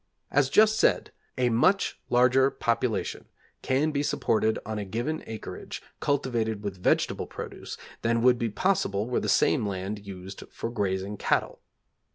[0.31, 3.25] As just said, a much larger population
[3.61, 9.07] can be supported on a given acreage cultivated with vegetable produce than would be possible
[9.07, 11.61] were the same land used for grazing cattle.